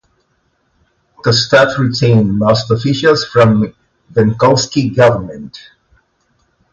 [1.23, 3.73] Kostov retained most officials from the
[4.11, 5.59] Crvenkovski government.